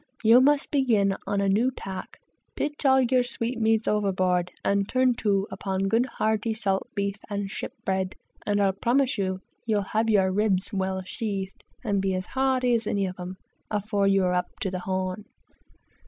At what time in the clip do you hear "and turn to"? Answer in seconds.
4.65-5.45